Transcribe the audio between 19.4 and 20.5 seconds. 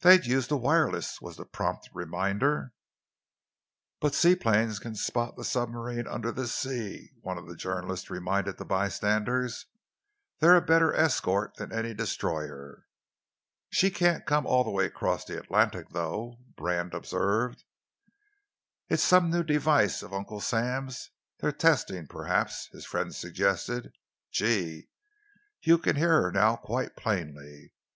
device of Uncle